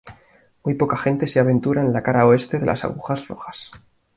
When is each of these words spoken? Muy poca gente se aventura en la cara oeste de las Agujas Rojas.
Muy 0.63 0.73
poca 0.73 0.97
gente 0.97 1.27
se 1.27 1.39
aventura 1.39 1.83
en 1.83 1.93
la 1.93 2.01
cara 2.01 2.25
oeste 2.25 2.57
de 2.57 2.65
las 2.65 2.83
Agujas 2.83 3.27
Rojas. 3.27 3.69